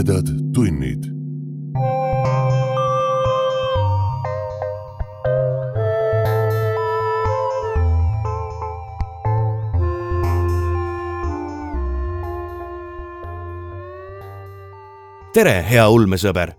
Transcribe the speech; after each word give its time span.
tumedad 0.00 0.26
tunnid. 0.54 1.04
tere, 15.34 15.64
hea 15.70 15.88
ulmesõber. 15.88 16.52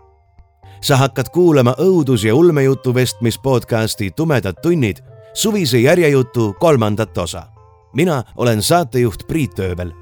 sa 0.80 0.96
hakkad 0.96 1.26
kuulama 1.32 1.74
õudus- 1.78 2.24
ja 2.24 2.34
ulmejutu 2.34 2.94
vestmis 2.94 3.38
podcasti 3.38 4.10
Tumedad 4.10 4.54
tunnid 4.62 4.96
suvise 5.34 5.78
järjejutu 5.78 6.54
kolmandat 6.60 7.18
osa. 7.18 7.42
mina 7.94 8.24
olen 8.36 8.62
saatejuht 8.62 9.26
Priit 9.26 9.58
Ööbel. 9.58 9.92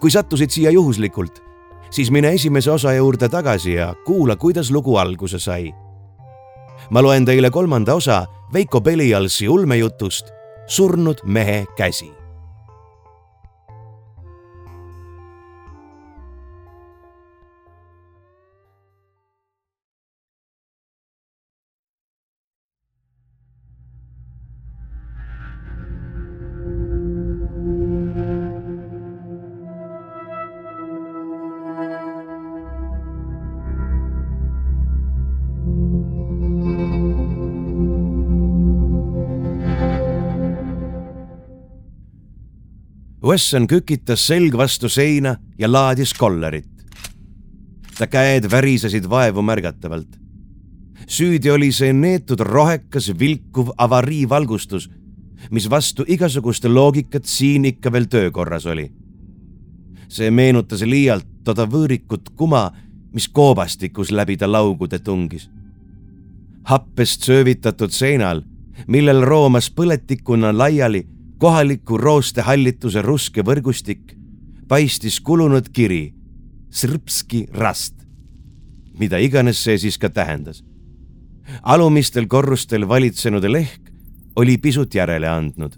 kui 0.00 0.10
sattusid 0.10 0.50
siia 0.50 0.70
juhuslikult, 0.70 1.47
siis 1.90 2.10
mine 2.10 2.32
esimese 2.32 2.70
osa 2.70 2.92
juurde 2.92 3.28
tagasi 3.28 3.74
ja 3.74 3.94
kuula, 4.04 4.36
kuidas 4.36 4.70
lugu 4.70 4.96
alguse 4.96 5.38
sai. 5.38 5.72
ma 6.90 7.02
loen 7.02 7.24
teile 7.24 7.50
kolmanda 7.50 7.94
osa 7.94 8.26
Veiko 8.52 8.80
Pelialsi 8.80 9.48
ulmejutust 9.48 10.30
Surnud 10.66 11.18
mehe 11.24 11.66
käsi 11.76 12.17
Wesson 43.28 43.66
kükitas 43.68 44.22
selg 44.24 44.54
vastu 44.56 44.88
seina 44.88 45.34
ja 45.58 45.68
laadis 45.68 46.14
kollerit. 46.16 46.68
ta 47.98 48.06
käed 48.06 48.50
värisesid 48.50 49.04
vaevu 49.10 49.42
märgatavalt. 49.42 50.08
süüdi 51.06 51.50
oli 51.50 51.72
see 51.72 51.92
neetud 51.92 52.40
rohekas 52.40 53.10
vilkuv 53.18 53.68
avariivalgustus, 53.78 54.90
mis 55.50 55.70
vastu 55.70 56.04
igasugust 56.08 56.64
loogikat 56.64 57.24
siin 57.24 57.64
ikka 57.64 57.92
veel 57.92 58.06
töökorras 58.06 58.66
oli. 58.66 58.92
see 60.08 60.30
meenutas 60.30 60.82
liialt 60.82 61.26
toda 61.44 61.66
võõrikut 61.66 62.32
kuma, 62.36 62.72
mis 63.12 63.28
koobastikus 63.28 64.10
läbi 64.10 64.36
ta 64.36 64.52
laugude 64.52 64.98
tungis. 64.98 65.50
happest 66.64 67.22
söövitatud 67.22 67.90
seinal, 67.90 68.42
millel 68.86 69.20
roomas 69.20 69.70
põletikuna 69.70 70.58
laiali 70.58 71.17
kohaliku 71.38 71.98
roostehallituse 71.98 73.02
ruske 73.02 73.42
võrgustik 73.46 74.14
paistis 74.68 75.20
kulunud 75.20 75.70
kiri 75.72 76.14
Srpski 76.70 77.46
rast, 77.54 77.94
mida 78.98 79.18
iganes 79.22 79.62
see 79.64 79.78
siis 79.78 79.98
ka 79.98 80.10
tähendas. 80.10 80.64
alumistel 81.62 82.26
korrustel 82.26 82.88
valitsenud 82.88 83.44
lehk 83.44 83.80
oli 84.36 84.58
pisut 84.58 84.94
järele 84.94 85.28
andnud. 85.28 85.72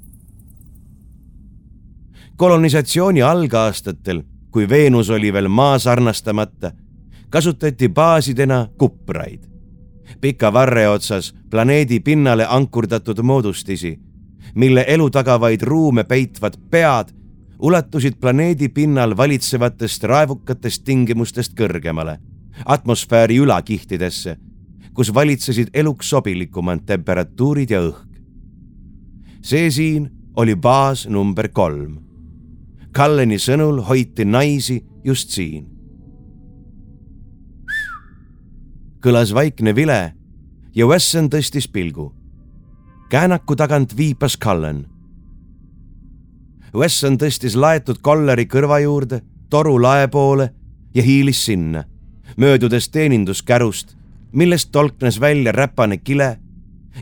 kolonisatsiooni 2.37 3.23
algaastatel, 3.23 4.23
kui 4.51 4.69
Veenus 4.69 5.11
oli 5.11 5.33
veel 5.33 5.49
maa 5.49 5.79
sarnastamata, 5.79 6.73
kasutati 7.31 7.89
baasidena 7.89 8.69
kupraid. 8.79 9.41
pika 10.21 10.53
varre 10.53 10.89
otsas 10.89 11.35
planeedi 11.51 12.01
pinnale 12.01 12.47
ankurdatud 12.49 13.23
moodustisi 13.23 14.10
mille 14.55 14.85
elu 14.89 15.11
tagavaid 15.11 15.63
ruume 15.63 16.05
peitvad 16.05 16.57
pead 16.71 17.15
ulatusid 17.61 18.13
planeedi 18.21 18.69
pinnal 18.69 19.17
valitsevatest 19.17 20.05
raevukatest 20.05 20.85
tingimustest 20.85 21.55
kõrgemale, 21.59 22.19
atmosfääri 22.65 23.37
ülakihtidesse, 23.45 24.37
kus 24.95 25.15
valitsesid 25.15 25.69
eluks 25.75 26.11
sobilikumad 26.11 26.87
temperatuurid 26.87 27.71
ja 27.71 27.83
õhk. 27.85 28.09
see 29.43 29.71
siin 29.71 30.11
oli 30.37 30.57
baas 30.57 31.07
number 31.09 31.49
kolm. 31.49 31.99
Kalleni 32.93 33.39
sõnul 33.39 33.81
hoiti 33.89 34.25
naisi 34.25 34.85
just 35.05 35.31
siin. 35.31 35.67
kõlas 39.01 39.35
vaikne 39.35 39.75
vile 39.75 40.13
ja 40.75 40.87
Wesson 40.87 41.31
tõstis 41.31 41.69
pilgu 41.73 42.20
käänaku 43.11 43.57
tagant 43.57 43.97
viipas 43.97 44.39
Cullen. 44.39 44.87
Wesson 46.75 47.17
tõstis 47.19 47.57
laetud 47.59 47.99
kolleri 48.03 48.45
kõrva 48.47 48.79
juurde, 48.79 49.19
toru 49.51 49.75
lae 49.83 50.07
poole 50.09 50.51
ja 50.95 51.03
hiilis 51.03 51.41
sinna, 51.45 51.83
möödudes 52.37 52.87
teeninduskärust, 52.89 53.97
millest 54.33 54.71
tolknes 54.73 55.19
välja 55.21 55.53
räpane 55.53 55.97
kile 55.99 56.37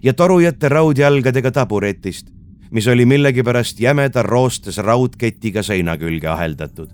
ja 0.02 0.14
torujate 0.14 0.69
raudjalgadega 0.69 1.50
taburetist, 1.50 2.30
mis 2.70 2.88
oli 2.88 3.04
millegipärast 3.04 3.80
jämeda 3.80 4.22
roostes 4.22 4.78
raudketiga 4.78 5.62
seina 5.62 5.96
külge 5.96 6.28
aheldatud. 6.28 6.88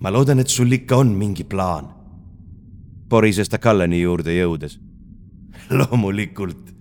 ma 0.00 0.12
loodan, 0.12 0.40
et 0.40 0.48
sul 0.48 0.72
ikka 0.72 0.96
on 0.96 1.12
mingi 1.14 1.44
plaan, 1.44 1.92
porises 3.08 3.48
ta 3.48 3.58
Kalleni 3.58 4.00
juurde 4.00 4.32
jõudes 4.34 4.80
loomulikult, 5.78 6.72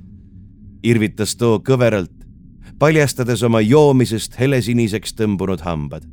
irvitas 0.84 1.36
too 1.36 1.59
kõveralt, 1.66 2.14
paljastades 2.80 3.44
oma 3.44 3.62
joomisest 3.62 4.40
helesiniseks 4.40 5.14
tõmbunud 5.14 5.62
hambad. 5.66 6.06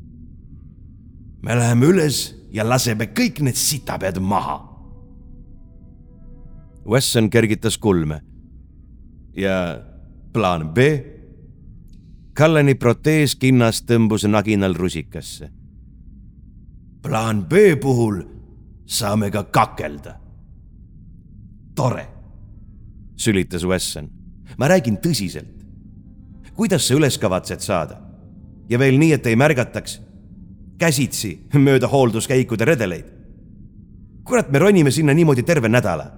me 1.43 1.55
läheme 1.55 1.87
üles 1.87 2.35
ja 2.51 2.69
laseme 2.69 3.07
kõik 3.07 3.41
need 3.41 3.57
sitapead 3.57 4.19
maha. 4.21 4.59
Wesson 6.89 7.31
kergitas 7.31 7.79
kulme. 7.79 8.21
ja 9.37 9.81
plaan 10.33 10.75
B? 10.75 10.79
Kallani 12.35 12.75
protees 12.75 13.37
kinnas 13.37 13.83
tõmbus 13.83 14.29
naginal 14.29 14.75
rusikasse. 14.75 15.51
plaan 17.03 17.45
B 17.45 17.53
puhul 17.81 18.23
saame 18.87 19.31
ka 19.31 19.45
kakelda. 19.45 20.21
tore 21.75 22.18
sülitas 23.19 23.65
Wesson. 23.65 24.11
ma 24.59 24.69
räägin 24.69 24.97
tõsiselt. 24.97 25.65
kuidas 26.55 26.87
sa 26.89 26.95
üles 26.95 27.19
kavatsed 27.19 27.61
saada? 27.61 28.01
ja 28.69 28.79
veel 28.79 28.99
nii, 28.99 29.13
et 29.13 29.27
ei 29.27 29.37
märgataks 29.37 30.01
käsitsi 30.79 31.39
mööda 31.55 31.89
hoolduskäikude 31.89 32.65
redeleid. 32.65 33.05
kurat, 34.25 34.51
me 34.51 34.59
ronime 34.59 34.91
sinna 34.91 35.15
niimoodi 35.15 35.43
terve 35.43 35.69
nädala. 35.69 36.13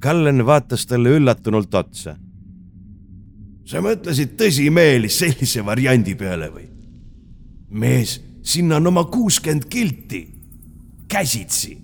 Kallen 0.00 0.46
vaatas 0.46 0.86
talle 0.86 1.08
üllatunult 1.08 1.74
otsa. 1.74 2.16
sa 3.64 3.80
mõtlesid 3.80 4.36
tõsimeeli 4.36 5.08
sellise 5.08 5.64
variandi 5.64 6.14
peale 6.14 6.50
või? 6.50 6.66
mees, 7.70 8.20
sinna 8.42 8.76
on 8.76 8.86
oma 8.86 9.04
kuuskümmend 9.04 9.66
kilti, 9.70 10.26
käsitsi, 11.08 11.78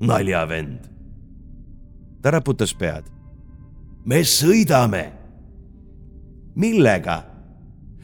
naljavend 0.00 0.95
ta 2.26 2.32
raputas 2.34 2.72
pead. 2.74 3.06
me 4.04 4.18
sõidame. 4.26 5.12
millega? 6.56 7.22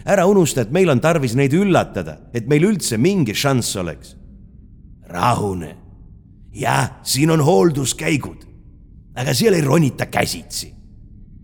ära 0.07 0.27
unusta, 0.27 0.63
et 0.63 0.71
meil 0.71 0.91
on 0.91 1.01
tarvis 1.01 1.35
neid 1.35 1.55
üllatada, 1.55 2.19
et 2.35 2.47
meil 2.47 2.69
üldse 2.71 2.99
mingi 2.99 3.35
šanss 3.35 3.77
oleks. 3.83 4.15
rahune. 5.11 5.75
jah, 6.55 7.01
siin 7.03 7.35
on 7.35 7.43
hoolduskäigud, 7.43 8.47
aga 9.19 9.35
seal 9.35 9.59
ei 9.59 9.67
ronita 9.67 10.07
käsitsi. 10.07 10.71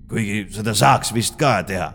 kuigi 0.09 0.47
seda 0.55 0.75
saaks 0.75 1.11
vist 1.15 1.35
ka 1.37 1.63
teha. 1.67 1.93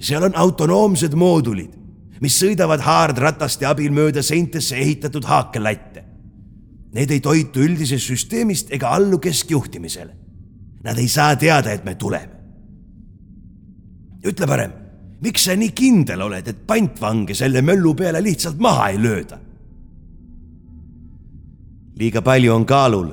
seal 0.00 0.26
on 0.26 0.34
autonoomsed 0.34 1.14
moodulid, 1.14 1.78
mis 2.20 2.42
sõidavad 2.42 2.82
haardrataste 2.82 3.66
abil 3.66 3.94
mööda 3.94 4.22
seintesse 4.22 4.82
ehitatud 4.82 5.30
haakelatte 5.30 6.05
Need 6.96 7.12
ei 7.12 7.20
toitu 7.20 7.60
üldisest 7.60 8.08
süsteemist 8.08 8.72
ega 8.72 8.94
allu 8.96 9.18
keskjuhtimisele. 9.20 10.14
Nad 10.84 10.98
ei 10.98 11.08
saa 11.08 11.36
teada, 11.36 11.72
et 11.72 11.84
me 11.84 11.94
tuleme. 11.94 12.32
ütle 14.26 14.46
parem, 14.46 14.72
miks 15.22 15.44
sa 15.46 15.54
nii 15.54 15.70
kindel 15.70 16.22
oled, 16.24 16.48
et 16.48 16.64
pantvange 16.66 17.34
selle 17.34 17.62
möllu 17.62 17.92
peale 17.94 18.22
lihtsalt 18.24 18.58
maha 18.58 18.88
ei 18.88 18.98
lööda? 18.98 19.38
liiga 21.96 22.22
palju 22.22 22.54
on 22.54 22.66
kaalul. 22.66 23.08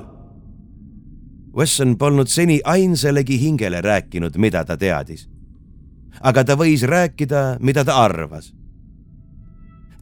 Wesson 1.56 1.96
polnud 1.98 2.26
seni 2.26 2.60
ainsalegi 2.64 3.40
hingele 3.40 3.80
rääkinud, 3.80 4.36
mida 4.36 4.64
ta 4.64 4.76
teadis. 4.76 5.28
aga 6.20 6.44
ta 6.44 6.54
võis 6.54 6.82
rääkida, 6.82 7.58
mida 7.60 7.84
ta 7.84 8.04
arvas. 8.04 8.54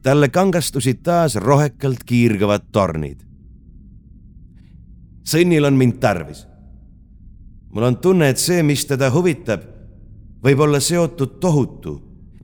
talle 0.03 0.29
kangastusid 0.29 1.03
taas 1.03 1.37
rohekalt 1.37 2.05
kiirgavad 2.05 2.63
tornid. 2.73 3.32
Sõnnil 5.25 5.67
on 5.67 5.77
mind 5.79 6.01
tarvis. 6.01 6.47
mul 7.73 7.83
on 7.83 7.97
tunne, 7.97 8.29
et 8.29 8.39
see, 8.39 8.63
mis 8.63 8.85
teda 8.85 9.11
huvitab, 9.11 9.63
võib 10.45 10.61
olla 10.61 10.81
seotud 10.81 11.39
tohutu, 11.41 11.95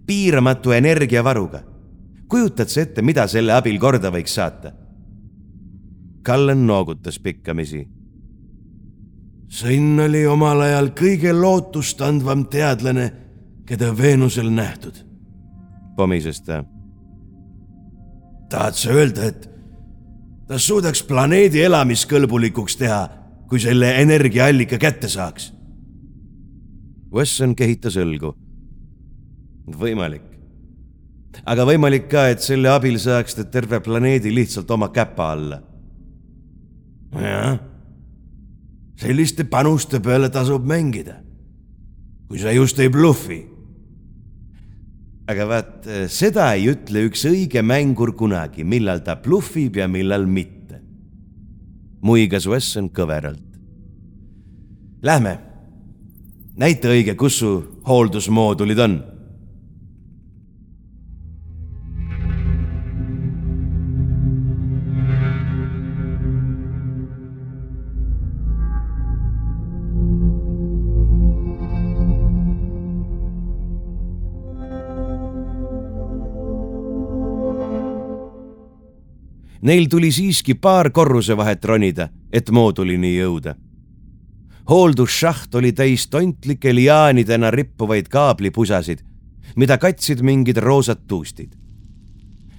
piiramatu 0.06 0.72
energiavaruga. 0.72 1.62
kujutad 2.28 2.68
sa 2.68 2.80
ette, 2.80 3.02
mida 3.02 3.26
selle 3.26 3.52
abil 3.52 3.78
korda 3.78 4.10
võiks 4.10 4.34
saata? 4.34 4.72
Kallen 6.22 6.66
noogutas 6.66 7.18
pikkamisi. 7.18 7.88
sõnn 9.48 10.00
oli 10.00 10.26
omal 10.26 10.60
ajal 10.60 10.90
kõige 10.90 11.32
lootustandvam 11.32 12.46
teadlane, 12.46 13.12
keda 13.66 13.96
Veenusel 13.96 14.50
nähtud, 14.50 15.04
pomises 15.96 16.40
ta 16.40 16.64
tahad 18.48 18.74
sa 18.74 18.92
öelda, 18.92 19.28
et 19.28 19.48
ta 20.48 20.58
suudaks 20.58 21.02
planeedi 21.04 21.60
elamiskõlbulikuks 21.66 22.78
teha, 22.80 23.02
kui 23.48 23.60
selle 23.60 23.92
energiaallika 24.02 24.78
kätte 24.80 25.08
saaks? 25.12 25.52
Wesson 27.12 27.54
kehitas 27.56 27.96
õlgu. 27.96 28.34
võimalik. 29.68 30.22
aga 31.44 31.64
võimalik 31.64 32.08
ka, 32.08 32.28
et 32.28 32.40
selle 32.40 32.68
abil 32.68 32.98
saaks 32.98 33.34
ta 33.34 33.44
terve 33.44 33.80
planeedi 33.80 34.34
lihtsalt 34.34 34.70
oma 34.70 34.88
käpa 34.88 35.32
alla. 35.32 35.62
jah, 37.12 37.58
selliste 38.96 39.44
panuste 39.44 40.00
peale 40.00 40.30
tasub 40.30 40.64
mängida. 40.64 41.22
kui 42.28 42.38
sa 42.38 42.52
just 42.52 42.78
ei 42.78 42.88
bluffi 42.88 43.57
aga 45.28 45.44
vaat 45.48 45.88
seda 46.12 46.52
ei 46.56 46.70
ütle 46.72 47.04
üks 47.08 47.26
õige 47.28 47.62
mängur 47.64 48.14
kunagi, 48.16 48.64
millal 48.64 49.02
ta 49.04 49.18
bluffib 49.20 49.76
ja 49.76 49.88
millal 49.88 50.26
mitte. 50.26 50.80
muigas 52.00 52.46
Wesson 52.46 52.88
kõveralt. 52.94 53.42
Lähme, 55.02 55.32
näita 56.56 56.88
õige, 56.88 57.16
kus 57.18 57.40
su 57.42 57.50
hooldusmoodulid 57.86 58.78
on 58.78 58.94
Neil 79.68 79.86
tuli 79.86 80.08
siiski 80.12 80.54
paar 80.54 80.88
korrusevahet 80.90 81.64
ronida, 81.64 82.08
et 82.32 82.48
moodulini 82.50 83.10
jõuda. 83.18 83.54
hooldusšaht 84.70 85.54
oli 85.54 85.72
täis 85.72 86.06
tontlike 86.08 86.72
liaanidena 86.74 87.50
rippuvaid 87.50 88.08
kaablipusasid, 88.08 89.02
mida 89.56 89.78
katsid 89.78 90.22
mingid 90.22 90.56
roosad 90.56 91.04
tuustid. 91.08 91.52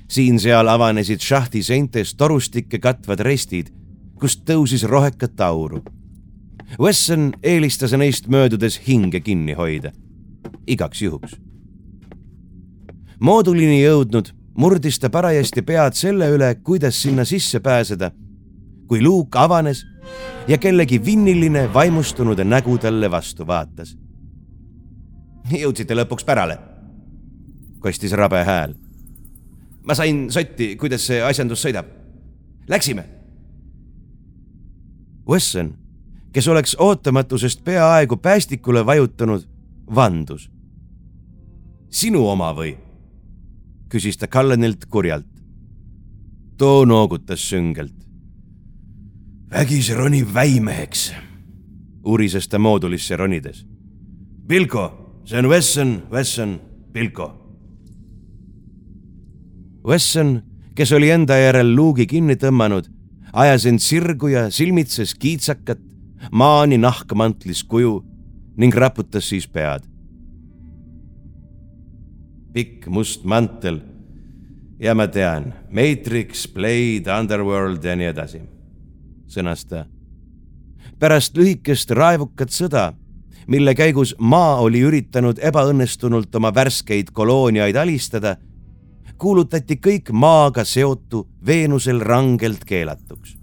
siin-seal 0.07 0.67
avanesid 0.67 1.19
šahti 1.19 1.63
seintes 1.63 2.15
torustikke 2.15 2.79
katvad 2.79 3.19
restid, 3.19 3.73
kust 4.19 4.45
tõusis 4.45 4.83
rohekat 4.83 5.41
auru. 5.41 5.83
Wesson 6.79 7.33
eelistas 7.44 7.91
neist 7.91 8.27
möödudes 8.27 8.81
hinge 8.88 9.19
kinni 9.19 9.53
hoida, 9.53 9.91
igaks 10.67 11.01
juhuks. 11.01 11.39
moodulini 13.19 13.81
jõudnud 13.81 14.38
murdis 14.59 15.00
ta 15.00 15.09
parajasti 15.09 15.63
pead 15.63 15.95
selle 15.95 16.27
üle, 16.35 16.50
kuidas 16.63 17.01
sinna 17.01 17.25
sisse 17.25 17.59
pääseda, 17.63 18.11
kui 18.88 19.01
luuk 19.03 19.35
avanes 19.39 19.85
ja 20.47 20.57
kellegi 20.57 21.00
vinniline 21.06 21.69
vaimustunud 21.73 22.39
nägu 22.44 22.77
talle 22.77 23.11
vastu 23.11 23.47
vaatas. 23.47 23.95
jõudsite 25.50 25.95
lõpuks 25.95 26.25
pärale, 26.25 26.57
kostis 27.79 28.11
rabe 28.11 28.44
hääl. 28.44 28.75
ma 29.83 29.95
sain 29.95 30.31
sotti, 30.31 30.75
kuidas 30.75 31.07
see 31.07 31.21
asjandus 31.23 31.63
sõidab. 31.65 31.85
Läksime. 32.67 33.05
Wesson, 35.29 35.73
kes 36.33 36.47
oleks 36.47 36.75
ootamatusest 36.79 37.63
peaaegu 37.63 38.17
päästikule 38.17 38.85
vajutanud, 38.85 39.47
vandus. 39.95 40.51
sinu 41.89 42.27
oma 42.27 42.53
või? 42.53 42.88
Küsis 43.89 44.18
ta 44.18 44.27
Callanilt 44.27 44.86
kurjalt. 44.86 45.25
too 46.57 46.86
noogutas 46.86 47.50
süngelt. 47.50 47.95
vägisi 49.51 49.94
ronib 49.94 50.33
väimeheks, 50.33 51.13
urises 52.06 52.47
ta 52.47 52.59
moodulisse 52.59 53.15
ronides. 53.15 53.65
Pilko, 54.47 54.91
see 55.25 55.39
on 55.39 55.50
Wesson, 55.50 56.03
Wesson, 56.12 56.59
Pilko. 56.94 57.33
Wesson, 59.88 60.44
kes 60.75 60.91
oli 60.91 61.09
enda 61.09 61.38
järel 61.38 61.75
luugi 61.75 62.06
kinni 62.06 62.36
tõmmanud, 62.36 62.91
ajas 63.33 63.65
end 63.65 63.80
sirgu 63.80 64.27
ja 64.27 64.50
silmitses 64.51 65.15
kiitsakat, 65.15 65.80
maani 66.31 66.77
nahkmantlis 66.77 67.63
kuju 67.63 68.03
ning 68.57 68.75
raputas 68.75 69.30
siis 69.30 69.47
pead 69.47 69.88
pikk 72.54 72.88
must 72.88 73.24
mantel. 73.24 73.80
ja 74.80 74.96
ma 74.96 75.07
tean, 75.07 75.54
Matrix, 75.72 76.48
Blade, 76.48 77.12
Underworld 77.19 77.84
ja 77.84 77.96
nii 77.96 78.07
edasi, 78.13 78.42
sõnas 79.28 79.66
ta. 79.68 79.86
pärast 81.00 81.38
lühikest 81.38 81.92
raevukat 81.92 82.50
sõda, 82.50 82.94
mille 83.48 83.75
käigus 83.75 84.16
maa 84.19 84.56
oli 84.62 84.81
üritanud 84.81 85.40
ebaõnnestunult 85.42 86.36
oma 86.36 86.54
värskeid 86.56 87.12
kolooniaid 87.12 87.75
alistada, 87.75 88.36
kuulutati 89.18 89.75
kõik 89.75 90.12
maaga 90.12 90.63
seotu 90.63 91.28
Veenusel 91.46 92.00
rangelt 92.00 92.66
keelatuks. 92.66 93.38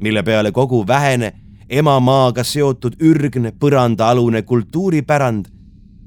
mille 0.00 0.22
peale 0.22 0.52
kogu 0.52 0.86
vähene 0.86 1.32
emamaaga 1.68 2.44
seotud 2.44 2.96
ürgne 3.00 3.52
põrandaalune 3.52 4.42
kultuuripärand 4.42 5.46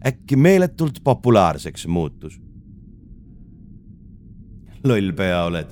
äkki 0.05 0.35
meeletult 0.35 0.99
populaarseks 1.03 1.87
muutus. 1.87 2.41
loll 4.83 5.11
pea 5.11 5.43
oled. 5.43 5.67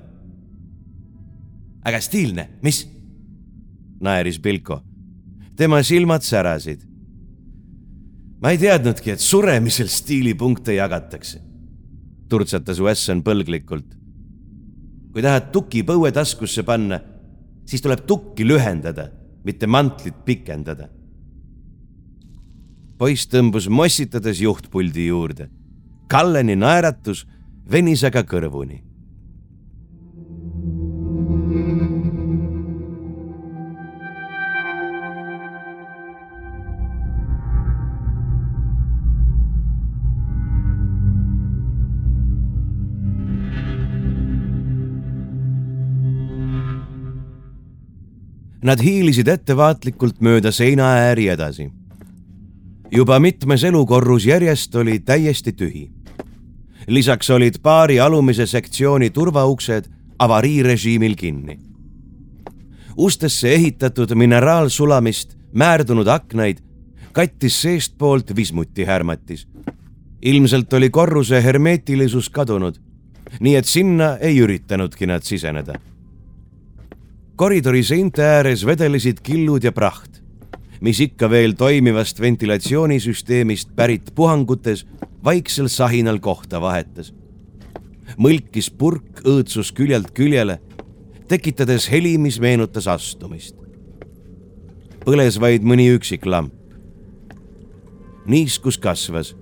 aga 1.85 2.01
stiilne, 2.01 2.50
mis? 2.61 2.89
naeris 4.01 4.39
Pilko. 4.39 4.81
tema 5.55 5.83
silmad 5.83 6.21
särasid. 6.21 6.81
ma 8.41 8.50
ei 8.50 8.57
teadnudki, 8.57 9.11
et 9.11 9.19
suremisel 9.19 9.88
stiilipunkte 9.88 10.73
jagatakse, 10.73 11.41
turtsatas 12.29 12.81
Wesson 12.81 13.23
põlglikult. 13.23 13.95
kui 15.13 15.21
tahad 15.21 15.51
tuki 15.51 15.83
põue 15.83 16.11
taskusse 16.11 16.63
panna, 16.63 17.00
siis 17.65 17.81
tuleb 17.81 18.05
tukki 18.05 18.47
lühendada, 18.47 19.09
mitte 19.45 19.67
mantlit 19.67 20.25
pikendada 20.25 20.89
poiss 22.97 23.27
tõmbus 23.27 23.67
mossitades 23.69 24.41
juhtpuldi 24.43 25.09
juurde. 25.09 25.49
Kalleni 26.07 26.55
naeratus 26.55 27.25
venis 27.71 28.03
aga 28.07 28.23
kõrvuni. 28.23 28.81
Nad 48.65 48.81
hiilisid 48.81 49.27
ettevaatlikult 49.29 50.23
mööda 50.25 50.49
seinaääri 50.49 51.27
edasi 51.29 51.67
juba 52.95 53.19
mitmes 53.19 53.63
elukorrus 53.63 54.25
järjest 54.25 54.75
oli 54.75 54.99
täiesti 54.99 55.51
tühi. 55.51 55.91
lisaks 56.87 57.29
olid 57.29 57.59
baari 57.61 57.99
alumise 57.99 58.45
sektsiooni 58.45 59.09
turvauksed 59.09 59.85
avariirežiimil 60.19 61.15
kinni. 61.15 61.59
ustesse 62.97 63.53
ehitatud 63.53 64.15
mineraalsulamist 64.15 65.37
määrdunud 65.53 66.07
aknaid 66.07 66.57
kattis 67.11 67.61
seestpoolt 67.61 68.35
vismuti 68.35 68.85
härmatis. 68.85 69.47
ilmselt 70.21 70.73
oli 70.73 70.89
korruse 70.89 71.43
hermeetilisus 71.43 72.29
kadunud, 72.29 72.75
nii 73.39 73.55
et 73.55 73.65
sinna 73.65 74.17
ei 74.17 74.39
üritanudki 74.39 75.07
nad 75.07 75.21
siseneda. 75.21 75.73
koridori 77.35 77.83
seinte 77.83 78.23
ääres 78.23 78.65
vedelesid 78.65 79.17
killud 79.23 79.63
ja 79.63 79.71
praht 79.71 80.25
mis 80.82 81.00
ikka 81.00 81.29
veel 81.29 81.55
toimivast 81.58 82.20
ventilatsioonisüsteemist 82.20 83.75
pärit 83.75 84.12
puhangutes 84.15 84.86
vaiksel 85.24 85.67
sahinal 85.67 86.20
kohta 86.20 86.62
vahetas. 86.62 87.13
mõlkis 88.17 88.70
purk 88.70 89.22
õõtsus 89.25 89.74
küljelt 89.74 90.12
küljele, 90.13 90.60
tekitades 91.27 91.89
heli, 91.91 92.17
mis 92.17 92.39
meenutas 92.39 92.88
astumist. 92.88 93.55
põles 95.05 95.39
vaid 95.39 95.63
mõni 95.63 95.89
üksik 95.96 96.25
lamp. 96.25 96.53
niiskus 98.25 98.77
kasvas, 98.77 99.36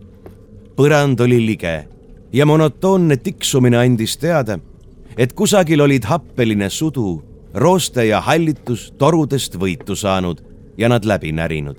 põrand 0.76 1.20
oli 1.22 1.46
lige 1.46 1.88
ja 2.34 2.46
monotoonne 2.46 3.18
tiksumine 3.18 3.78
andis 3.78 4.18
teada, 4.18 4.60
et 5.18 5.34
kusagil 5.34 5.82
olid 5.82 6.04
happeline 6.04 6.70
sudu, 6.70 7.24
rooste 7.54 8.06
ja 8.06 8.22
hallitus 8.22 8.94
torudest 8.98 9.56
võitu 9.56 9.96
saanud 9.96 10.53
ja 10.78 10.90
nad 10.90 11.06
läbi 11.06 11.32
närinud. 11.32 11.78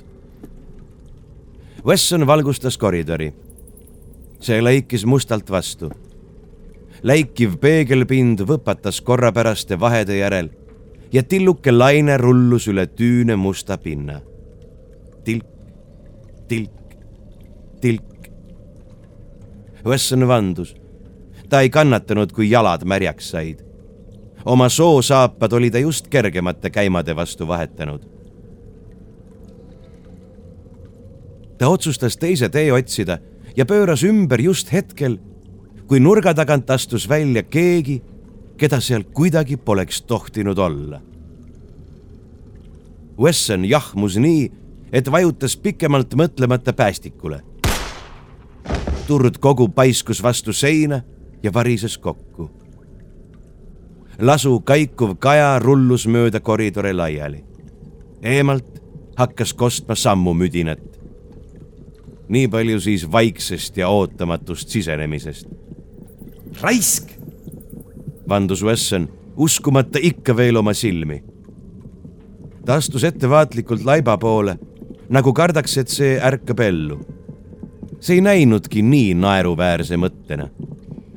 Wesson 1.87 2.27
valgustas 2.27 2.79
koridori. 2.79 3.33
see 4.41 4.61
lõikis 4.61 5.07
mustalt 5.07 5.51
vastu. 5.51 5.91
läikiv 7.03 7.57
peegelpind 7.61 8.41
võpatas 8.41 9.01
korrapäraste 9.01 9.81
vahede 9.81 10.17
järel 10.17 10.49
ja 11.13 11.23
tilluke 11.23 11.73
laine 11.73 12.17
rullus 12.17 12.69
üle 12.69 12.87
tüüne 12.87 13.37
musta 13.37 13.79
pinna. 13.79 14.21
tilk, 15.25 15.47
tilk, 16.49 16.97
tilk. 17.81 18.31
Wesson 19.85 20.29
vandus. 20.29 20.75
ta 21.49 21.61
ei 21.61 21.71
kannatanud, 21.71 22.33
kui 22.33 22.51
jalad 22.51 22.85
märjaks 22.85 23.31
said. 23.31 23.61
oma 24.45 24.69
soosaapad 24.69 25.53
oli 25.53 25.71
ta 25.71 25.79
just 25.79 26.09
kergemate 26.09 26.71
käimade 26.71 27.17
vastu 27.17 27.49
vahetanud 27.49 28.13
ta 31.59 31.69
otsustas 31.69 32.17
teise 32.17 32.49
tee 32.49 32.73
otsida 32.73 33.19
ja 33.57 33.67
pööras 33.67 34.03
ümber 34.03 34.41
just 34.41 34.73
hetkel, 34.73 35.19
kui 35.87 36.01
nurga 36.01 36.35
tagant 36.35 36.71
astus 36.71 37.09
välja 37.09 37.43
keegi, 37.43 38.01
keda 38.59 38.81
seal 38.81 39.05
kuidagi 39.15 39.57
poleks 39.57 40.03
tohtinud 40.03 40.59
olla. 40.59 41.01
Wesson 43.19 43.65
jahmus 43.65 44.17
nii, 44.19 44.51
et 44.93 45.11
vajutas 45.11 45.57
pikemalt 45.57 46.15
mõtlemata 46.15 46.73
päästikule. 46.73 47.41
turd 49.07 49.37
kogu 49.39 49.69
paiskus 49.69 50.23
vastu 50.23 50.53
seina 50.53 51.03
ja 51.43 51.53
varises 51.55 51.99
kokku. 51.99 52.51
lasu 54.19 54.61
kaikuv 54.61 55.17
kaja 55.19 55.59
rullus 55.59 56.07
mööda 56.07 56.41
koridore 56.41 56.93
laiali. 56.93 57.45
eemalt 58.23 58.83
hakkas 59.17 59.55
kostma 59.55 59.95
sammumüdinat 59.95 60.94
nii 62.28 62.49
palju 62.49 62.81
siis 62.81 63.12
vaiksest 63.12 63.76
ja 63.76 63.88
ootamatust 63.88 64.69
sisenemisest. 64.69 65.47
raisk, 66.62 67.11
vandus 68.28 68.62
Wesson, 68.64 69.09
uskumata 69.37 69.99
ikka 70.02 70.37
veel 70.37 70.57
oma 70.57 70.73
silmi. 70.73 71.23
ta 72.64 72.75
astus 72.75 73.04
ettevaatlikult 73.04 73.85
laiba 73.85 74.16
poole, 74.19 74.59
nagu 75.09 75.33
kardaks, 75.33 75.78
et 75.78 75.88
see 75.88 76.21
ärkab 76.21 76.61
ellu. 76.61 77.00
see 78.00 78.14
ei 78.16 78.21
näinudki 78.21 78.83
nii 78.83 79.14
naeruväärse 79.14 79.97
mõttena. 79.97 80.49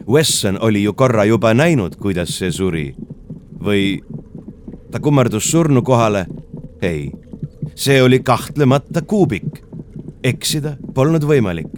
Wesson 0.08 0.58
oli 0.62 0.84
ju 0.84 0.94
korra 0.94 1.26
juba 1.26 1.54
näinud, 1.54 1.96
kuidas 1.96 2.38
see 2.38 2.52
suri. 2.52 2.96
või 3.64 4.04
ta 4.92 5.00
kummardus 5.00 5.52
surnu 5.52 5.82
kohale. 5.82 6.26
ei, 6.82 7.12
see 7.76 8.02
oli 8.02 8.20
kahtlemata 8.20 9.02
kuubik 9.02 9.67
eksida 10.28 10.76
polnud 10.94 11.26
võimalik. 11.28 11.70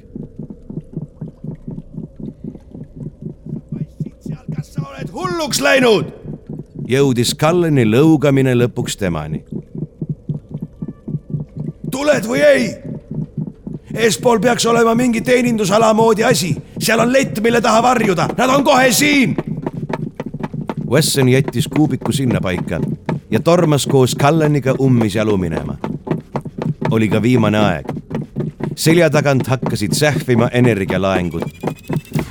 kas 4.55 4.73
sa 4.73 4.81
oled 4.89 5.11
hulluks 5.13 5.61
läinud? 5.61 6.13
jõudis 6.89 7.35
Kalleni 7.37 7.85
lõugamine 7.85 8.55
lõpuks 8.57 8.97
temani. 8.97 9.43
tuled 11.91 12.25
või 12.29 12.41
ei? 12.45 12.69
eespool 13.93 14.39
peaks 14.39 14.65
olema 14.65 14.95
mingi 14.95 15.21
teenindusala 15.21 15.93
moodi 15.93 16.23
asi, 16.23 16.55
seal 16.79 16.99
on 16.99 17.13
lett, 17.13 17.39
mille 17.43 17.61
taha 17.61 17.83
varjuda, 17.83 18.29
nad 18.37 18.49
on 18.49 18.63
kohe 18.63 18.91
siin. 18.91 19.35
Wesson 20.89 21.29
jättis 21.29 21.67
kuubiku 21.67 22.11
sinnapaika 22.11 22.81
ja 23.31 23.39
tormas 23.39 23.85
koos 23.85 24.15
Kalleniga 24.15 24.73
ummisjalu 24.79 25.37
minema. 25.37 25.77
oli 26.91 27.09
ka 27.09 27.21
viimane 27.21 27.57
aeg 27.57 27.98
selja 28.79 29.09
tagant 29.09 29.47
hakkasid 29.47 29.93
sähvima 29.93 30.47
energialaengud. 30.53 31.43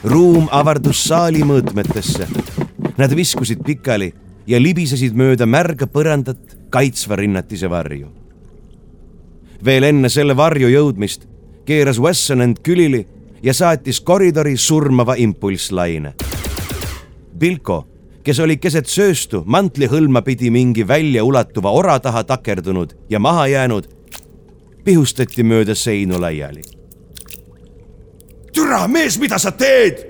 ruum 0.05 0.49
avardus 0.51 1.05
saali 1.05 1.43
mõõtmetesse. 1.45 2.27
Nad 2.97 3.13
viskusid 3.17 3.61
pikali 3.65 4.15
ja 4.47 4.61
libisesid 4.61 5.13
mööda 5.13 5.47
märga 5.47 5.87
põrandat 5.87 6.57
kaitsva 6.71 7.17
rinnatise 7.17 7.71
varju. 7.71 8.09
veel 9.65 9.83
enne 9.83 10.09
selle 10.09 10.37
varju 10.37 10.69
jõudmist 10.69 11.27
keeras 11.67 11.99
Wesson 12.01 12.41
end 12.41 12.57
külili 12.63 13.07
ja 13.43 13.55
saatis 13.55 14.01
koridori 14.01 14.57
surmava 14.57 15.15
impulsslaine. 15.15 16.15
Pilko, 17.39 17.87
kes 18.23 18.39
oli 18.41 18.57
keset 18.57 18.87
sööstu 18.87 19.43
mantlihõlma 19.47 20.23
pidi 20.23 20.51
mingi 20.51 20.89
väljaulatuva 20.89 21.71
ora 21.71 21.99
taha 22.01 22.25
takerdunud 22.25 22.97
ja 23.11 23.19
maha 23.19 23.47
jäänud 23.47 23.98
pihustati 24.89 25.45
mööda 25.45 25.75
seinu 25.77 26.17
laiali. 26.21 26.63
türa 28.55 28.87
mees, 28.89 29.19
mida 29.21 29.39
sa 29.39 29.53
teed? 29.53 30.01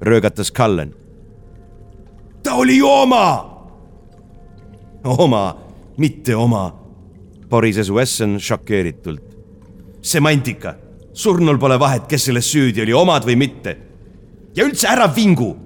röögatas 0.00 0.52
Cullen. 0.52 0.94
ta 2.42 2.54
oli 2.54 2.76
ju 2.76 2.86
oma. 2.86 3.26
oma, 5.04 5.56
mitte 5.98 6.36
oma, 6.36 6.70
porises 7.48 7.90
Wesson 7.90 8.38
šokeeritult. 8.40 9.22
semantika, 10.02 10.76
surnul 11.12 11.58
pole 11.58 11.78
vahet, 11.78 12.06
kes 12.06 12.24
selles 12.24 12.52
süüdi 12.52 12.82
oli, 12.82 12.92
omad 12.92 13.26
või 13.26 13.36
mitte. 13.36 13.76
ja 14.54 14.64
üldse 14.64 14.86
ära 14.88 15.08
vingu, 15.16 15.56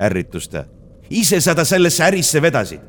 ärritus 0.00 0.48
ta. 0.48 0.64
ise 1.10 1.40
sa 1.40 1.54
ta 1.54 1.64
sellesse 1.64 2.04
ärisse 2.04 2.42
vedasid. 2.42 2.80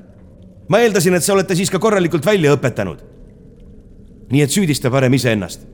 ma 0.70 0.80
eeldasin, 0.80 1.16
et 1.16 1.24
sa 1.24 1.34
oled 1.34 1.48
ta 1.48 1.56
siis 1.56 1.70
ka 1.70 1.80
korralikult 1.80 2.26
välja 2.26 2.56
õpetanud 2.56 3.15
nii 4.32 4.42
et 4.42 4.52
süüdista 4.52 4.92
parem 4.92 5.14
iseennast. 5.14 5.68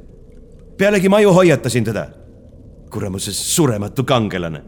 pealegi 0.78 1.10
ma 1.10 1.20
ju 1.20 1.34
hoiatasin 1.34 1.84
teda. 1.84 2.08
kuramuses 2.90 3.56
surematu 3.56 4.04
kangelane. 4.04 4.62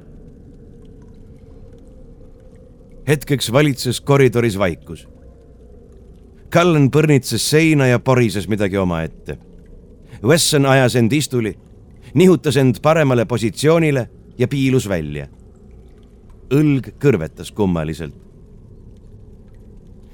hetkeks 3.08 3.52
valitses 3.52 4.02
koridoris 4.02 4.60
vaikus. 4.60 5.08
Cullen 6.54 6.92
põrnitses 6.92 7.50
seina 7.50 7.88
ja 7.88 8.00
porises 8.00 8.48
midagi 8.48 8.78
omaette. 8.78 9.38
Wesson 10.24 10.66
ajas 10.66 10.96
end 10.96 11.12
istuli, 11.12 11.58
nihutas 12.14 12.58
end 12.58 12.80
paremale 12.82 13.26
positsioonile 13.26 14.10
ja 14.38 14.48
piilus 14.48 14.90
välja. 14.90 15.28
õlg 16.54 16.94
kõrvetas 17.00 17.52
kummaliselt. 17.52 18.16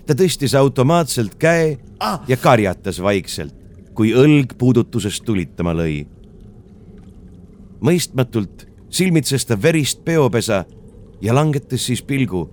ta 0.06 0.14
tõstis 0.14 0.56
automaatselt 0.56 1.36
käe 1.36 1.78
ah. 2.00 2.24
ja 2.28 2.38
karjatas 2.38 3.02
vaikselt 3.02 3.59
kui 4.00 4.14
õlg 4.16 4.54
puudutusest 4.56 5.26
tulitama 5.28 5.74
lõi. 5.76 6.06
mõistmatult 7.84 8.62
silmitses 8.90 9.44
ta 9.46 9.58
verist 9.60 10.06
peopesa 10.06 10.64
ja 11.22 11.34
langetas 11.36 11.84
siis 11.86 12.02
pilgu. 12.02 12.50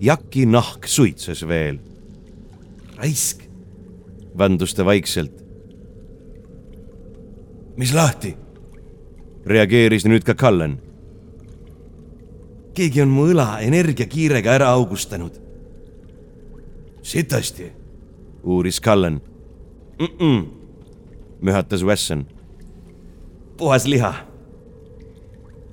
jaki 0.00 0.46
nahk 0.46 0.86
suitses 0.86 1.42
veel. 1.48 1.80
raisk, 2.96 3.42
vandus 4.38 4.74
ta 4.74 4.84
vaikselt. 4.84 5.42
mis 7.76 7.92
lahti? 7.92 8.36
reageeris 9.46 10.06
nüüd 10.06 10.22
ka 10.22 10.34
Cullen. 10.34 10.78
keegi 12.74 13.02
on 13.02 13.08
mu 13.08 13.26
õla 13.34 13.58
energiakiirega 13.66 14.54
ära 14.54 14.70
augustanud. 14.70 15.42
sitasti, 17.02 17.72
uuris 18.44 18.80
Cullen 18.80 19.31
mm. 20.02 20.18
-mm, 20.18 20.46
mühatas 21.40 21.84
Wesson. 21.84 22.26
puhas 23.56 23.86
liha. 23.86 24.14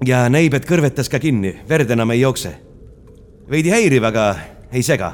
ja 0.05 0.29
näib, 0.29 0.53
et 0.53 0.65
kõrvetas 0.65 1.09
ka 1.09 1.19
kinni, 1.19 1.59
verd 1.69 1.91
enam 1.91 2.11
ei 2.11 2.21
jookse. 2.21 2.53
veidi 3.49 3.69
häiriv, 3.69 4.03
aga 4.03 4.35
ei 4.71 4.83
sega. 4.83 5.13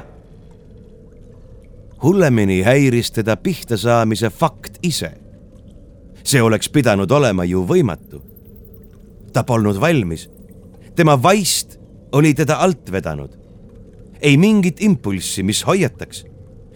hullemini 2.02 2.62
häiris 2.62 3.10
teda 3.10 3.36
pihta 3.36 3.76
saamise 3.76 4.30
fakt 4.30 4.78
ise. 4.82 5.10
see 6.24 6.42
oleks 6.42 6.68
pidanud 6.68 7.10
olema 7.10 7.44
ju 7.44 7.64
võimatu. 7.66 8.22
ta 9.32 9.42
polnud 9.42 9.80
valmis. 9.80 10.28
tema 10.94 11.22
vaist 11.22 11.78
oli 12.12 12.34
teda 12.34 12.54
alt 12.54 12.92
vedanud. 12.92 13.30
ei 14.20 14.36
mingit 14.36 14.80
impulssi, 14.80 15.42
mis 15.42 15.66
hoiataks 15.66 16.24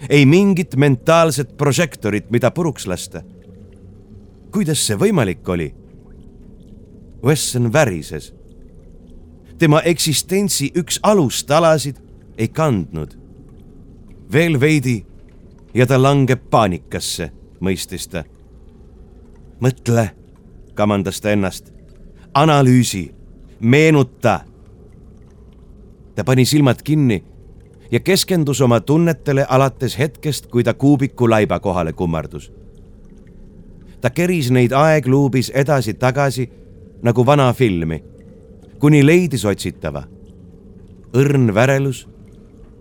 ei 0.09 0.27
mingit 0.27 0.77
mentaalset 0.77 1.57
prožektorit, 1.57 2.31
mida 2.31 2.51
puruks 2.51 2.87
lasta. 2.87 3.23
kuidas 4.51 4.87
see 4.87 4.97
võimalik 4.97 5.49
oli? 5.49 5.75
Wesson 7.25 7.73
värises. 7.73 8.35
tema 9.59 9.81
eksistentsi 9.81 10.73
üks 10.75 10.99
alustalasid 11.03 11.97
ei 12.39 12.49
kandnud. 12.49 13.19
veel 14.33 14.61
veidi 14.61 15.07
ja 15.75 15.87
ta 15.87 16.03
langeb 16.03 16.51
paanikasse, 16.51 17.31
mõistis 17.61 18.09
ta. 18.09 18.25
mõtle, 19.61 20.11
kamandas 20.75 21.21
ta 21.21 21.31
ennast. 21.31 21.73
analüüsi, 22.35 23.15
meenuta. 23.61 24.41
ta 26.15 26.25
pani 26.25 26.45
silmad 26.45 26.83
kinni 26.83 27.30
ja 27.91 28.01
keskendus 28.01 28.61
oma 28.61 28.81
tunnetele 28.81 29.47
alates 29.49 29.99
hetkest, 29.99 30.47
kui 30.47 30.65
ta 30.65 30.75
kuubiku 30.75 31.31
laiba 31.31 31.61
kohale 31.61 31.93
kummardus. 31.93 32.53
ta 34.01 34.11
keris 34.11 34.51
neid 34.51 34.73
aegluubis 34.73 35.53
edasi-tagasi 35.55 36.51
nagu 37.03 37.27
vana 37.27 37.53
filmi, 37.53 38.05
kuni 38.79 39.07
leidis 39.07 39.45
otsitava. 39.45 40.05
õrn 41.15 41.55
värelus, 41.55 42.09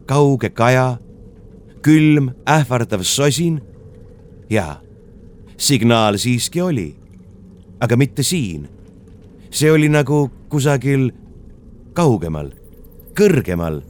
kauge 0.05 0.49
kaja, 0.49 0.97
külm 1.81 2.29
ähvardav 2.45 3.03
sosin 3.03 3.61
ja 4.49 4.81
signaal 5.57 6.17
siiski 6.17 6.61
oli, 6.61 6.95
aga 7.79 7.97
mitte 7.97 8.23
siin. 8.23 8.69
see 9.51 9.71
oli 9.71 9.89
nagu 9.89 10.29
kusagil 10.49 11.11
kaugemal, 11.93 12.51
kõrgemal 13.17 13.81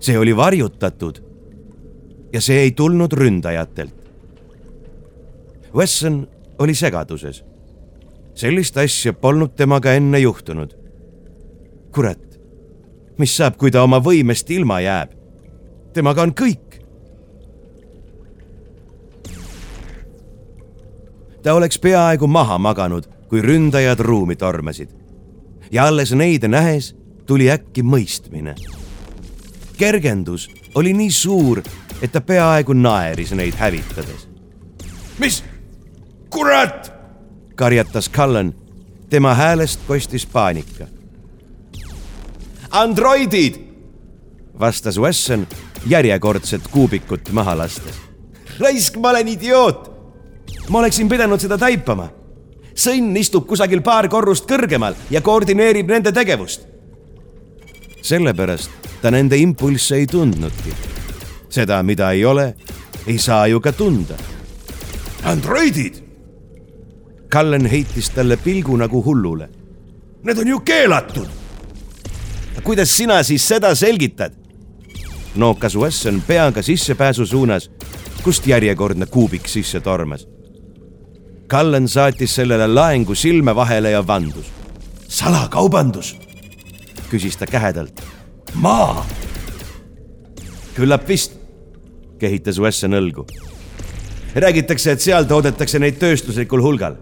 see 0.00 0.18
oli 0.18 0.36
varjutatud 0.36 1.22
ja 2.32 2.40
see 2.40 2.60
ei 2.60 2.72
tulnud 2.72 3.12
ründajatelt. 3.12 3.94
Wesson 5.74 6.28
oli 6.58 6.74
segaduses. 6.74 7.44
sellist 8.34 8.76
asja 8.76 9.12
polnud 9.12 9.50
temaga 9.56 9.92
enne 9.92 10.18
juhtunud. 10.18 10.74
kurat, 11.92 12.40
mis 13.18 13.36
saab, 13.36 13.56
kui 13.56 13.70
ta 13.70 13.82
oma 13.82 13.98
võimest 13.98 14.50
ilma 14.50 14.80
jääb? 14.80 15.10
temaga 15.92 16.22
on 16.22 16.32
kõik. 16.32 16.80
ta 21.42 21.54
oleks 21.54 21.78
peaaegu 21.78 22.26
maha 22.26 22.58
maganud, 22.58 23.08
kui 23.28 23.42
ründajad 23.42 24.00
ruumi 24.00 24.36
tormasid. 24.36 24.88
ja 25.72 25.86
alles 25.86 26.12
neid 26.12 26.44
nähes 26.48 26.94
tuli 27.26 27.50
äkki 27.50 27.82
mõistmine 27.82 28.54
kergendus 29.78 30.50
oli 30.74 30.92
nii 30.92 31.10
suur, 31.10 31.62
et 32.02 32.12
ta 32.12 32.20
peaaegu 32.20 32.74
naeris 32.74 33.32
neid 33.32 33.54
hävitades. 33.54 34.28
mis, 35.18 35.44
kurat? 36.30 36.92
karjatas 37.54 38.10
Cullen. 38.10 38.54
tema 39.10 39.34
häälest 39.34 39.80
kostis 39.86 40.26
paanika. 40.26 40.86
androidid, 42.70 43.54
vastas 44.60 44.98
Wesson 44.98 45.46
järjekordset 45.86 46.68
kuubikut 46.70 47.32
maha 47.32 47.58
lastes. 47.58 47.94
raisk, 48.58 48.96
ma 48.96 49.10
olen 49.10 49.28
idioot. 49.28 49.90
ma 50.68 50.78
oleksin 50.78 51.08
pidanud 51.08 51.40
seda 51.40 51.58
taipama. 51.58 52.08
sõnn 52.74 53.16
istub 53.16 53.46
kusagil 53.46 53.82
paar 53.82 54.08
korrust 54.08 54.50
kõrgemal 54.50 54.94
ja 55.10 55.20
koordineerib 55.20 55.88
nende 55.88 56.12
tegevust. 56.12 56.77
Sellepärast 58.02 58.70
ta 59.02 59.10
nende 59.10 59.36
impulsse 59.36 59.96
ei 59.96 60.06
tundnudki. 60.06 60.74
seda, 61.48 61.82
mida 61.82 62.10
ei 62.10 62.24
ole, 62.24 62.54
ei 63.06 63.18
saa 63.18 63.46
ju 63.46 63.60
ka 63.60 63.72
tunda. 63.72 64.14
androidid? 65.22 65.94
Cullen 67.32 67.66
heitis 67.66 68.10
talle 68.10 68.36
pilgu 68.36 68.76
nagu 68.76 69.04
hullule. 69.04 69.48
Need 70.22 70.38
on 70.38 70.48
ju 70.48 70.60
keelatud. 70.60 71.28
kuidas 72.62 72.96
sina 72.96 73.22
siis 73.22 73.48
seda 73.48 73.74
selgitad? 73.74 74.32
nookas 75.34 75.76
Wesson 75.76 76.22
peaga 76.26 76.62
sissepääsu 76.62 77.26
suunas, 77.26 77.70
kust 78.22 78.46
järjekordne 78.46 79.06
kuubik 79.06 79.48
sisse 79.48 79.80
tormas. 79.80 80.26
Cullen 81.50 81.88
saatis 81.88 82.34
sellele 82.34 82.66
laengu 82.66 83.14
silme 83.14 83.54
vahele 83.54 83.90
ja 83.90 84.06
vandus. 84.06 84.46
salakaubandus, 85.08 86.16
küsis 87.10 87.36
ta 87.36 87.46
kähedalt 87.46 88.02
maa. 88.54 89.06
küllap 90.74 91.08
vist, 91.08 91.34
kehitas 92.18 92.58
Wesson 92.60 92.94
õlgu. 92.94 93.26
räägitakse, 94.34 94.92
et 94.92 95.00
seal 95.00 95.24
toodetakse 95.24 95.78
neid 95.78 95.98
tööstuslikul 95.98 96.62
hulgal. 96.62 96.96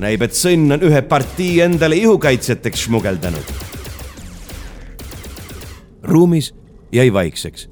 näib, 0.00 0.22
et 0.22 0.32
sõnn 0.32 0.72
on 0.74 0.80
ühe 0.80 1.02
partii 1.02 1.60
endale 1.60 1.96
ihukaitsjateks 1.96 2.86
šmugeldanud. 2.86 3.54
ruumis 6.02 6.54
jäi 6.92 7.12
vaikseks. 7.12 7.68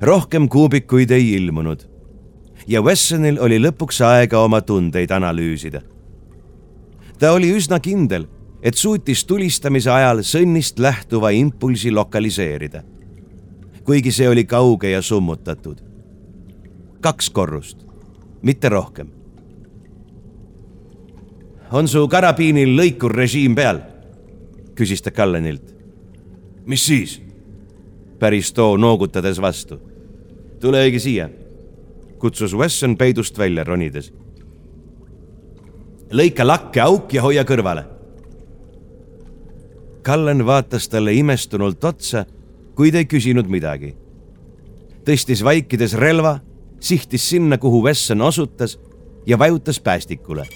rohkem 0.00 0.48
kuubikuid 0.48 1.10
ei 1.10 1.32
ilmunud 1.32 1.86
ja 2.66 2.82
Wessonil 2.82 3.38
oli 3.40 3.58
lõpuks 3.58 4.00
aega 4.04 4.38
oma 4.38 4.60
tundeid 4.60 5.10
analüüsida. 5.10 5.80
ta 7.18 7.32
oli 7.32 7.52
üsna 7.52 7.80
kindel 7.80 8.26
et 8.62 8.76
suutis 8.76 9.24
tulistamise 9.24 9.90
ajal 9.90 10.22
sõnnist 10.26 10.78
lähtuva 10.78 11.30
impulsi 11.30 11.90
lokaliseerida. 11.90 12.82
kuigi 13.84 14.12
see 14.12 14.28
oli 14.28 14.44
kauge 14.44 14.90
ja 14.90 15.02
summutatud. 15.02 15.78
kaks 17.00 17.30
korrust, 17.30 17.78
mitte 18.42 18.68
rohkem. 18.68 19.08
on 21.72 21.88
su 21.88 22.08
karabiinil 22.08 22.76
lõikurrežiim 22.76 23.54
peal? 23.54 23.80
küsis 24.74 25.02
ta 25.02 25.10
Kallenilt. 25.10 25.74
mis 26.66 26.86
siis? 26.86 27.22
päris 28.18 28.52
too 28.52 28.76
noogutades 28.76 29.40
vastu. 29.40 29.80
tule 30.60 30.84
õige 30.84 30.98
siia, 30.98 31.30
kutsus 32.18 32.54
Wesson 32.54 32.96
peidust 32.96 33.38
välja 33.38 33.64
ronides. 33.64 34.12
lõika 36.12 36.46
lakke 36.46 36.80
auk 36.80 37.14
ja 37.14 37.22
hoia 37.22 37.44
kõrvale 37.44 37.99
Cullen 40.10 40.46
vaatas 40.46 40.88
talle 40.88 41.12
imestunult 41.14 41.84
otsa, 41.84 42.24
kuid 42.74 42.96
ei 42.98 43.04
küsinud 43.06 43.46
midagi. 43.46 43.92
tõstis 45.06 45.44
vaikides 45.46 45.94
relva, 45.94 46.40
sihtis 46.80 47.28
sinna, 47.30 47.58
kuhu 47.58 47.84
Wesson 47.84 48.20
osutas 48.20 48.78
ja 49.26 49.38
vajutas 49.38 49.80
päästikule. 49.80 50.46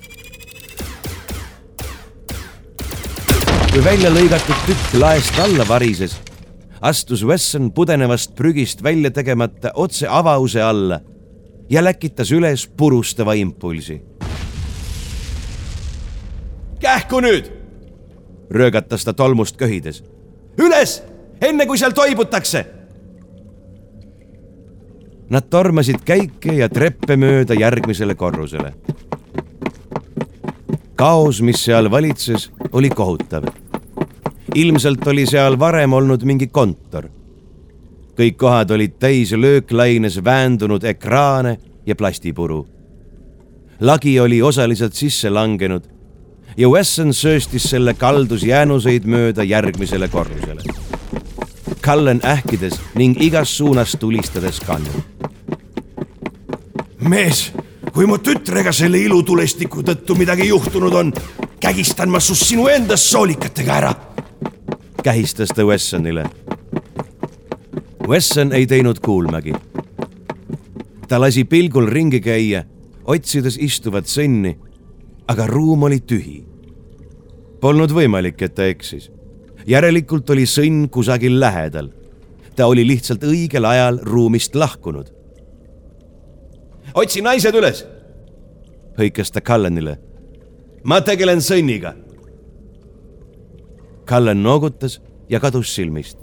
kui 3.70 3.84
välja 3.84 4.10
lõigatud 4.10 4.66
tükk 4.66 4.98
laest 4.98 5.38
alla 5.38 5.68
varises, 5.68 6.18
astus 6.80 7.24
Wesson 7.24 7.70
pudenevast 7.72 8.34
prügist 8.34 8.82
välja 8.82 9.10
tegemata 9.10 9.70
otse 9.74 10.06
avause 10.10 10.62
alla 10.62 11.00
ja 11.70 11.84
läkitas 11.84 12.32
üles 12.32 12.66
purustava 12.76 13.32
impulsi. 13.32 14.02
kähku 16.80 17.20
nüüd 17.20 17.63
röögatas 18.50 19.04
ta 19.04 19.12
tolmust 19.12 19.56
köhides. 19.56 20.04
üles, 20.58 21.02
enne 21.40 21.66
kui 21.66 21.78
seal 21.78 21.92
toibutakse. 21.92 22.66
Nad 25.30 25.48
tormasid 25.50 26.04
käike 26.04 26.52
ja 26.52 26.68
treppe 26.68 27.16
mööda 27.16 27.54
järgmisele 27.54 28.14
korrusele. 28.14 28.72
kaos, 30.94 31.42
mis 31.42 31.64
seal 31.64 31.90
valitses, 31.90 32.50
oli 32.72 32.90
kohutav. 32.90 33.44
ilmselt 34.54 35.06
oli 35.06 35.26
seal 35.26 35.58
varem 35.58 35.92
olnud 35.92 36.22
mingi 36.22 36.46
kontor. 36.46 37.08
kõik 38.16 38.36
kohad 38.36 38.70
olid 38.70 38.98
täis 38.98 39.32
lööklaines 39.32 40.24
väändunud 40.24 40.84
ekraane 40.84 41.58
ja 41.86 41.96
plastipuru. 41.96 42.66
lagi 43.80 44.20
oli 44.20 44.42
osaliselt 44.42 44.94
sisse 44.94 45.30
langenud 45.30 45.93
ja 46.56 46.68
Wesson 46.68 47.14
sööstis 47.14 47.66
selle 47.70 47.94
kaldusjäänuseid 47.94 49.06
mööda 49.06 49.44
järgmisele 49.44 50.08
korrusele. 50.08 50.62
Cullen 51.82 52.20
ähkides 52.24 52.78
ning 52.94 53.20
igas 53.22 53.56
suunas 53.56 53.96
tulistades 54.00 54.60
kannu. 54.60 55.04
mees, 57.08 57.52
kui 57.92 58.06
mu 58.06 58.18
tütrega 58.18 58.72
selle 58.72 58.98
ilutulestiku 58.98 59.82
tõttu 59.82 60.16
midagi 60.16 60.48
juhtunud 60.48 60.94
on, 60.94 61.12
kägistan 61.60 62.08
ma 62.08 62.20
su 62.20 62.34
sinu 62.34 62.68
enda 62.68 62.96
soolikatega 62.96 63.74
ära. 63.74 63.94
kähistas 65.02 65.48
ta 65.48 65.64
Wessonile. 65.64 66.24
Wesson 68.08 68.52
ei 68.52 68.66
teinud 68.66 69.00
kuulmagi. 69.00 69.52
ta 71.08 71.20
lasi 71.20 71.44
pilgul 71.44 71.86
ringi 71.86 72.20
käia, 72.20 72.64
otsides 73.04 73.58
istuvat 73.60 74.06
sõnni 74.06 74.56
aga 75.28 75.46
ruum 75.46 75.82
oli 75.82 76.00
tühi. 76.00 76.44
Polnud 77.60 77.92
võimalik, 77.96 78.42
et 78.42 78.54
ta 78.54 78.66
eksis. 78.68 79.10
järelikult 79.66 80.30
oli 80.30 80.44
sõnn 80.44 80.88
kusagil 80.88 81.40
lähedal. 81.40 81.90
ta 82.56 82.66
oli 82.66 82.86
lihtsalt 82.86 83.22
õigel 83.24 83.64
ajal 83.64 83.98
ruumist 84.02 84.54
lahkunud. 84.54 85.10
otsi 86.94 87.20
naised 87.20 87.54
üles, 87.54 87.84
hõikas 88.98 89.32
ta 89.32 89.40
Cullenile. 89.40 89.98
ma 90.84 91.00
tegelen 91.00 91.38
sõnniga. 91.38 91.94
Cullen 94.06 94.42
noogutas 94.42 95.00
ja 95.28 95.40
kadus 95.40 95.74
silmist. 95.74 96.18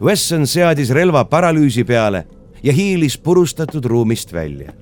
Wesson 0.00 0.46
seadis 0.46 0.90
relva 0.90 1.24
paralüüsi 1.24 1.84
peale 1.84 2.26
ja 2.62 2.72
hiilis 2.72 3.18
purustatud 3.18 3.84
ruumist 3.84 4.32
välja. 4.32 4.72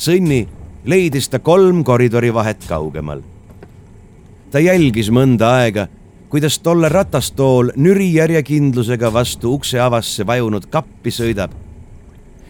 Sõnni 0.00 0.46
leidis 0.88 1.28
ta 1.28 1.38
kolm 1.44 1.84
koridori 1.84 2.32
vahet 2.34 2.64
kaugemal. 2.68 3.20
ta 4.50 4.58
jälgis 4.58 5.10
mõnda 5.12 5.50
aega, 5.60 5.86
kuidas 6.28 6.58
tolle 6.58 6.88
ratastool 6.88 7.72
nüri 7.76 8.14
järjekindlusega 8.14 9.12
vastu 9.12 9.52
ukse 9.54 9.80
avasse 9.80 10.26
vajunud 10.26 10.66
kappi 10.70 11.10
sõidab 11.10 11.52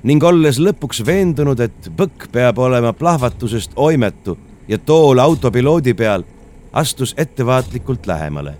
ning 0.02 0.24
olles 0.24 0.56
lõpuks 0.58 1.02
veendunud, 1.04 1.60
et 1.60 1.90
põkk 1.96 2.30
peab 2.32 2.58
olema 2.58 2.92
plahvatusest 2.92 3.74
oimetu 3.76 4.38
ja 4.68 4.78
tool 4.78 5.18
autopiloodi 5.18 5.94
peal, 5.94 6.24
astus 6.72 7.14
ettevaatlikult 7.18 8.06
lähemale. 8.06 8.54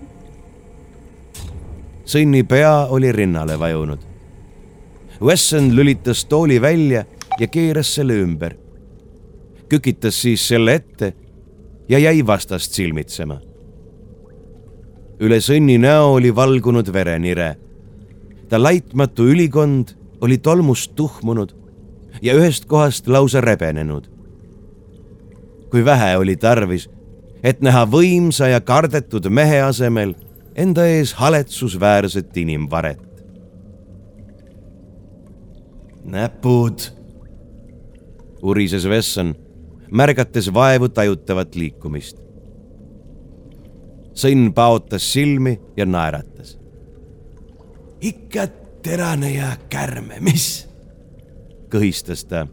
sõnni 2.05 2.43
pea 2.43 2.87
oli 2.89 3.11
rinnale 3.11 3.59
vajunud. 3.59 3.99
Wesson 5.21 5.75
lülitas 5.75 6.25
tooli 6.25 6.61
välja 6.61 7.05
ja 7.39 7.47
keeras 7.47 7.95
selle 7.95 8.13
ümber 8.13 8.55
kükitas 9.71 10.21
siis 10.21 10.43
selle 10.47 10.73
ette 10.73 11.13
ja 11.89 11.99
jäi 11.99 12.25
vastast 12.27 12.75
silmitsema. 12.75 13.39
üle 15.21 15.37
sõnni 15.37 15.77
näo 15.77 16.13
oli 16.13 16.35
valgunud 16.35 16.93
verenire. 16.93 17.55
ta 18.49 18.63
laitmatu 18.63 19.23
ülikond 19.31 19.93
oli 20.21 20.37
tolmust 20.37 20.95
tuhmunud 20.95 21.53
ja 22.21 22.33
ühest 22.33 22.65
kohast 22.65 23.07
lausa 23.07 23.41
rebenenud. 23.41 24.09
kui 25.71 25.85
vähe 25.85 26.17
oli 26.17 26.35
tarvis, 26.35 26.89
et 27.43 27.61
näha 27.61 27.85
võimsa 27.85 28.47
ja 28.51 28.61
kardetud 28.61 29.29
mehe 29.29 29.61
asemel 29.61 30.15
enda 30.55 30.85
ees 30.85 31.13
haletsusväärset 31.13 32.37
inimvaret. 32.37 32.99
näpud, 36.03 36.81
urises 38.41 38.89
Vesson 38.89 39.35
märgates 39.91 40.53
vaevu 40.53 40.89
tajutavat 40.89 41.55
liikumist. 41.55 42.17
sõnn 44.13 44.51
paotas 44.53 45.13
silmi 45.13 45.59
ja 45.77 45.85
naeratas. 45.85 46.57
ikka 48.01 48.47
terane 48.83 49.31
ja 49.31 49.57
kärme, 49.69 50.19
mis? 50.19 50.67
kõhistas 51.71 52.25
ta. 52.27 52.47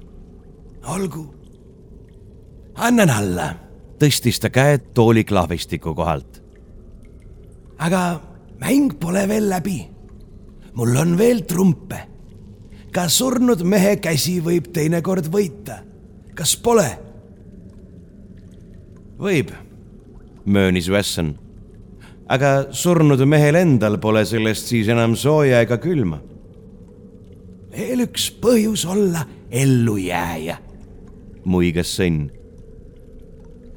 olgu. 0.86 1.26
annan 2.74 3.10
alla. 3.10 3.54
tõstis 3.98 4.40
ta 4.40 4.50
käed 4.50 4.92
tooli 4.94 5.24
klahvistiku 5.24 5.94
kohalt. 5.94 6.42
aga 7.78 8.20
mäng 8.60 8.98
pole 9.00 9.28
veel 9.28 9.50
läbi. 9.50 9.86
mul 10.74 10.96
on 10.96 11.18
veel 11.18 11.42
trumpe. 11.42 12.06
ka 12.92 13.08
surnud 13.08 13.62
mehe 13.62 13.96
käsi 13.96 14.40
võib 14.40 14.72
teinekord 14.72 15.30
võita. 15.30 15.84
kas 16.34 16.56
pole? 16.56 17.07
Võib, 19.18 19.52
möönis 20.46 20.88
Wesson. 20.90 21.34
aga 22.28 22.68
surnud 22.76 23.22
mehel 23.24 23.56
endal 23.56 23.96
pole 23.98 24.20
sellest 24.28 24.68
siis 24.68 24.88
enam 24.92 25.16
sooja 25.16 25.62
ega 25.64 25.78
külma. 25.82 26.20
veel 27.72 28.04
üks 28.06 28.30
põhjus 28.42 28.86
olla 28.86 29.26
ellujääja, 29.50 30.58
muigas 31.44 31.94
sõnn. 31.98 32.30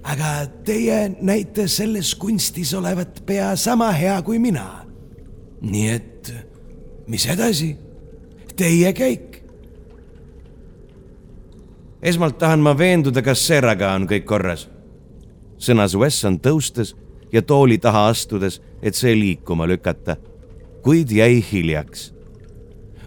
aga 0.04 0.48
teie 0.66 1.16
näite 1.22 1.68
selles 1.68 2.16
kunstis 2.16 2.74
olevat 2.74 3.24
pea 3.26 3.56
sama 3.56 3.92
hea 3.92 4.22
kui 4.22 4.40
mina. 4.40 4.86
nii 5.62 5.88
et 5.90 6.34
mis 7.08 7.26
edasi? 7.26 7.76
Teie 8.56 8.94
käik 8.94 9.42
esmalt 12.02 12.38
tahan 12.38 12.60
ma 12.60 12.78
veenduda, 12.78 13.22
kas 13.22 13.42
Serraga 13.48 13.94
on 13.96 14.08
kõik 14.10 14.26
korras 14.26 14.68
sõnas 15.62 15.96
Wesson 15.98 16.40
tõustes 16.42 16.96
ja 17.32 17.42
tooli 17.42 17.78
taha 17.78 18.08
astudes, 18.12 18.60
et 18.82 18.98
see 18.98 19.14
liikuma 19.16 19.68
lükata, 19.70 20.18
kuid 20.84 21.12
jäi 21.12 21.44
hiljaks. 21.52 22.14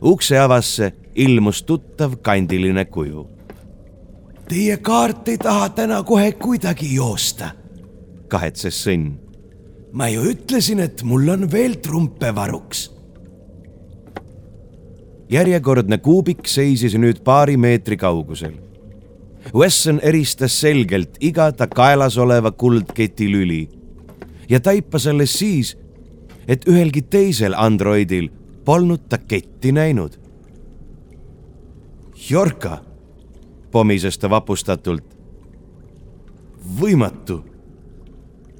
ukse 0.02 0.38
avasse 0.38 0.92
ilmus 1.14 1.62
tuttav 1.62 2.16
kandiline 2.22 2.84
kuju. 2.84 3.26
Teie 4.48 4.76
kaart 4.76 5.28
ei 5.28 5.38
taha 5.38 5.68
täna 5.68 6.02
kohe 6.02 6.32
kuidagi 6.32 6.94
joosta, 6.94 7.50
kahetses 8.28 8.86
sõnn. 8.86 9.14
ma 9.92 10.08
ju 10.08 10.22
ütlesin, 10.30 10.80
et 10.80 11.02
mul 11.02 11.28
on 11.28 11.52
veel 11.52 11.76
trumpe 11.76 12.34
varuks. 12.34 12.90
järjekordne 15.30 15.98
kuubik 15.98 16.46
seisis 16.46 16.94
nüüd 16.94 17.24
paari 17.24 17.56
meetri 17.56 17.96
kaugusel 17.96 18.54
Wesson 19.52 20.00
eristas 20.02 20.60
selgelt 20.60 21.16
iga 21.20 21.52
ta 21.52 21.66
kaelas 21.66 22.16
oleva 22.18 22.50
kuldketi 22.50 23.28
lüli 23.30 23.68
ja 24.48 24.60
taipas 24.60 25.06
alles 25.06 25.38
siis, 25.38 25.76
et 26.48 26.68
ühelgi 26.68 27.02
teisel 27.02 27.54
androidil 27.56 28.28
polnud 28.64 29.08
ta 29.08 29.18
ketti 29.18 29.72
näinud. 29.72 30.16
Jorka, 32.30 32.80
pomises 33.70 34.18
ta 34.18 34.30
vapustatult. 34.30 35.04
võimatu. 36.80 37.42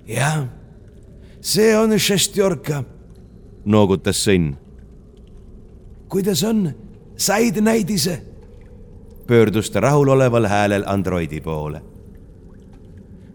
jah, 0.07 0.45
see 1.41 1.77
on 1.77 1.99
šestjorka, 1.99 2.85
noogutas 3.65 4.21
sõnn. 4.27 4.57
kuidas 6.09 6.43
on, 6.45 6.75
said 7.17 7.57
näidise 7.61 8.34
pöördus 9.27 9.71
ta 9.71 9.81
rahuloleval 9.81 10.47
häälel 10.47 10.85
androidi 10.87 11.41
poole. 11.41 11.83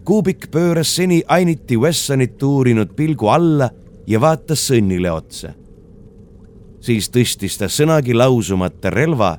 kuubik 0.04 0.52
pööras 0.52 0.96
seni 0.96 1.24
ainiti 1.28 1.78
Wessonit 1.78 2.44
uurinud 2.44 2.96
pilgu 2.96 3.28
alla 3.28 3.70
ja 4.08 4.22
vaatas 4.22 4.68
sõnnile 4.72 5.12
otsa. 5.12 5.54
siis 6.82 7.10
tõstis 7.10 7.58
ta 7.58 7.66
sõnagi 7.66 8.14
lausumata 8.14 8.90
relva 8.90 9.38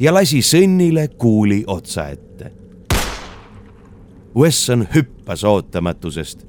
ja 0.00 0.14
lasi 0.14 0.42
sõnnile 0.42 1.08
kuuli 1.18 1.64
otsa 1.66 2.08
ette. 2.08 2.52
Wesson 4.36 4.86
hüppas 4.94 5.44
ootamatusest. 5.44 6.46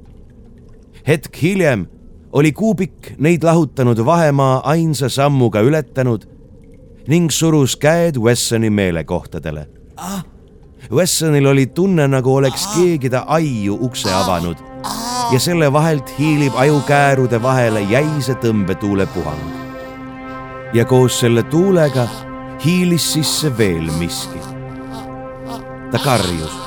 hetk 1.07 1.41
hiljem 1.41 1.87
oli 2.33 2.51
kuubik 2.51 3.13
neid 3.17 3.43
lahutanud 3.43 4.05
vahemaa 4.05 4.61
ainsa 4.69 5.09
sammuga 5.09 5.61
ületanud 5.61 6.25
ning 7.07 7.29
surus 7.31 7.75
käed 7.75 8.17
Wessoni 8.17 8.69
meelekohtadele. 8.69 9.67
Ah.. 9.97 10.23
Wessonil 10.91 11.45
oli 11.45 11.65
tunne, 11.65 12.07
nagu 12.07 12.35
oleks 12.35 12.67
keegi 12.75 13.09
ta 13.09 13.23
aiu 13.27 13.77
ukse 13.81 14.13
avanud. 14.13 14.57
Ja 15.31 15.39
selle 15.39 15.73
vahelt 15.73 16.09
hiilib 16.19 16.53
ajukäärude 16.55 17.41
vahele 17.41 17.81
jäise 17.81 18.33
tõmbetuule 18.33 19.07
puhang. 19.13 19.61
ja 20.73 20.85
koos 20.85 21.19
selle 21.19 21.43
tuulega 21.43 22.07
hiilis 22.65 23.13
sisse 23.13 23.57
veel 23.57 23.91
miski. 23.99 24.39
ta 25.91 25.99
karjus, 25.99 26.57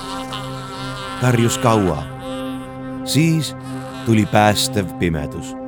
karjus 1.20 1.59
kaua. 1.59 2.03
siis 3.05 3.57
tuli 4.07 4.27
päästev 4.27 4.87
pimedus 4.99 5.63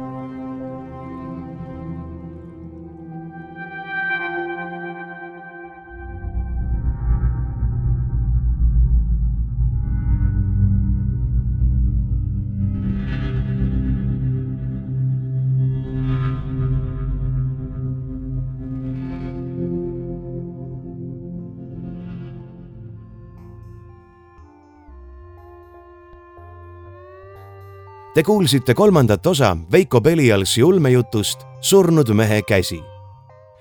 Te 28.17 28.23
kuulsite 28.23 28.75
kolmandat 28.75 29.27
osa 29.27 29.57
Veiko 29.73 30.01
Belialsi 30.01 30.63
ulmejutust 30.65 31.41
Surnud 31.61 32.09
mehe 32.15 32.43
käsi. 32.43 32.83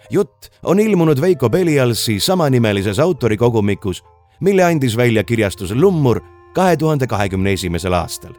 jutt 0.09 0.47
on 0.63 0.79
ilmunud 0.79 1.21
Veiko 1.21 1.49
Belialsi 1.49 2.19
samanimelises 2.19 2.99
autorikogumikus, 2.99 4.03
mille 4.39 4.63
andis 4.63 4.97
välja 4.97 5.23
kirjastus 5.23 5.71
Lummur 5.71 6.21
kahe 6.53 6.77
tuhande 6.77 7.07
kahekümne 7.07 7.51
esimesel 7.51 7.93
aastal. 7.93 8.33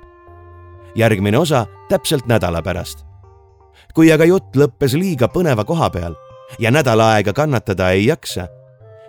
järgmine 0.94 1.38
osa 1.38 1.66
täpselt 1.88 2.26
nädala 2.26 2.62
pärast. 2.62 3.04
kui 3.94 4.12
aga 4.12 4.24
jutt 4.24 4.56
lõppes 4.56 4.96
liiga 4.98 5.28
põneva 5.28 5.64
koha 5.64 5.90
peal 5.90 6.14
ja 6.58 6.70
nädal 6.70 7.00
aega 7.00 7.32
kannatada 7.32 7.90
ei 7.90 8.06
jaksa, 8.06 8.48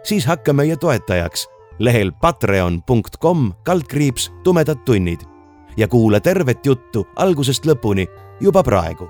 siis 0.03 0.25
hakka 0.25 0.53
meie 0.53 0.75
toetajaks 0.75 1.47
lehel 1.79 2.11
patreon.com 2.21 3.53
kaldkriips 3.63 4.31
tumedad 4.43 4.83
tunnid 4.85 5.36
ja 5.77 5.87
kuula 5.87 6.19
tervet 6.19 6.65
juttu 6.65 7.07
algusest 7.15 7.65
lõpuni 7.65 8.07
juba 8.39 8.63
praegu. 8.63 9.09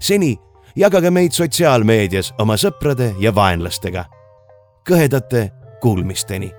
seni 0.00 0.36
jagage 0.76 1.10
meid 1.10 1.32
sotsiaalmeedias 1.32 2.34
oma 2.38 2.56
sõprade 2.56 3.14
ja 3.18 3.34
vaenlastega. 3.34 4.04
kõhedate 4.88 5.50
kuulmisteni 5.80 6.52